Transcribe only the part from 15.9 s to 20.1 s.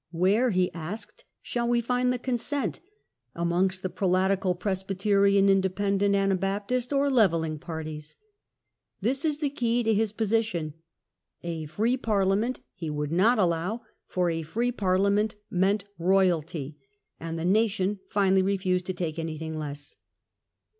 Royalty, and the nation finally refused to take anything less.